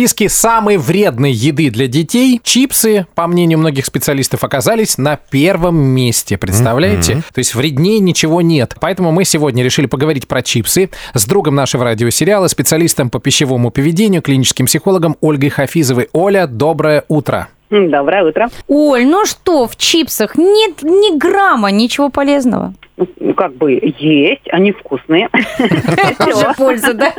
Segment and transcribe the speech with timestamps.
[0.00, 6.38] списке самой вредной еды для детей чипсы, по мнению многих специалистов, оказались на первом месте.
[6.38, 7.12] Представляете?
[7.12, 7.34] Mm-hmm.
[7.34, 8.76] То есть вреднее ничего нет.
[8.80, 14.22] Поэтому мы сегодня решили поговорить про чипсы с другом нашего радиосериала, специалистом по пищевому поведению,
[14.22, 16.08] клиническим психологом Ольгой Хафизовой.
[16.14, 17.48] Оля, доброе утро.
[17.68, 18.48] Доброе утро.
[18.68, 22.72] Оль, ну что, в чипсах нет ни грамма ничего полезного?
[23.18, 25.28] ну, как бы есть, они вкусные.
[26.18, 27.12] Тоже польза, да?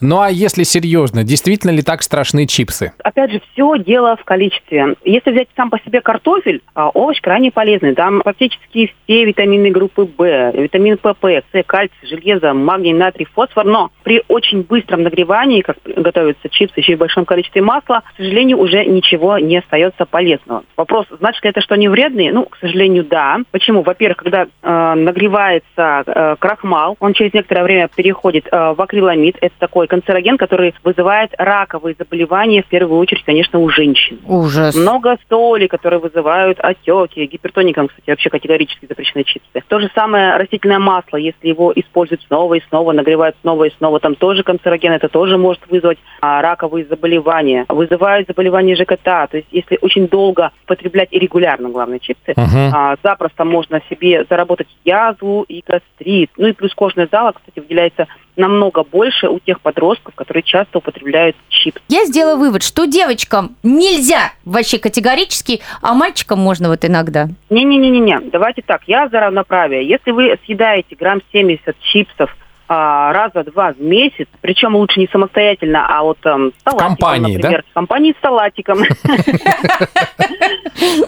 [0.00, 2.92] Ну, а если серьезно, действительно ли так страшны чипсы?
[3.02, 4.94] Опять же, все дело в количестве.
[5.04, 7.94] Если взять сам по себе картофель, а, овощ крайне полезный.
[7.94, 13.64] Там практически все витамины группы В, витамин ПП, С, кальций, железо, магний, натрий, фосфор.
[13.64, 18.16] Но при очень быстром нагревании, как готовятся чипсы, еще и в большом количестве масла, к
[18.16, 20.64] сожалению, уже ничего не остается полезного.
[20.76, 22.32] Вопрос, значит ли это, что они вредные?
[22.32, 23.38] Ну, к сожалению, да.
[23.50, 23.82] Почему?
[23.82, 29.36] Во-первых, когда э, нагревается э, крахмал, он через некоторое время переходит э, в акриламид.
[29.40, 34.18] Это такой канцероген, который вызывает раковые заболевания, в первую очередь, конечно, у женщин.
[34.26, 34.74] Ужас.
[34.74, 37.26] Много соли, которые вызывают отеки.
[37.26, 39.62] Гипертоникам, кстати, вообще категорически запрещены чипсы.
[39.68, 44.00] То же самое растительное масло, если его используют снова и снова, нагревают снова и снова,
[44.00, 47.64] там тоже канцероген, это тоже может вызвать а, раковые заболевания.
[47.68, 49.04] Вызывают заболевания ЖКТ.
[49.04, 52.70] То есть, если очень долго потреблять и регулярно, главное, чипсы, uh-huh.
[52.72, 56.30] а, запросто можно себе заработать заработать язву и гастрит.
[56.36, 58.06] Ну и плюс кожная зала, кстати, выделяется
[58.38, 61.80] намного больше у тех подростков, которые часто употребляют чипсы.
[61.88, 67.28] Я сделала вывод, что девочкам нельзя вообще категорически, а мальчикам можно вот иногда.
[67.50, 69.86] Не-не-не-не, давайте так, я за равноправие.
[69.86, 72.34] Если вы съедаете грамм 70 чипсов
[72.68, 77.62] а, раза два в месяц, причем лучше не самостоятельно, а вот эм, в компании, например,
[77.62, 77.70] да?
[77.70, 78.78] в компании с салатиком,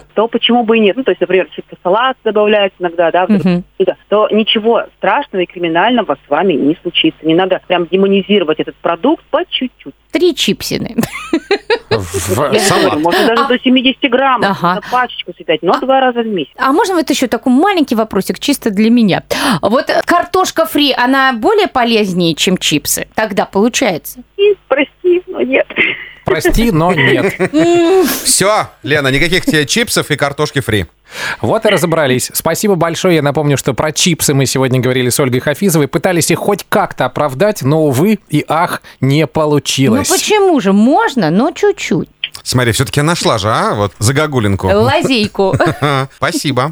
[0.21, 0.97] то почему бы и нет?
[0.97, 3.25] Ну, то есть, например, чисто салат добавляют иногда, да,
[4.07, 7.25] то ничего страшного и криминального с вами не случится.
[7.25, 9.95] Не надо прям демонизировать этот продукт по чуть-чуть.
[10.11, 10.95] Три чипсины.
[11.89, 16.51] Можно даже до 70 граммов на пачечку съедать, но два раза в месяц.
[16.55, 19.23] А можно вот еще такой маленький вопросик, чисто для меня.
[19.63, 23.07] Вот картошка фри, она более полезнее, чем чипсы?
[23.15, 24.21] Тогда получается?
[24.67, 25.65] Прости, но нет.
[26.31, 27.33] Прости, но нет.
[28.23, 30.85] Все, Лена, никаких тебе чипсов и картошки фри.
[31.41, 32.31] Вот и разобрались.
[32.33, 33.15] Спасибо большое.
[33.15, 35.87] Я напомню, что про чипсы мы сегодня говорили с Ольгой Хафизовой.
[35.87, 40.09] Пытались их хоть как-то оправдать, но, увы и ах, не получилось.
[40.09, 40.71] Ну почему же?
[40.73, 42.09] Можно, но чуть-чуть.
[42.43, 43.73] Смотри, все-таки нашла же, а?
[43.75, 44.67] Вот загогулинку.
[44.67, 45.55] Лазейку.
[46.15, 46.69] Спасибо.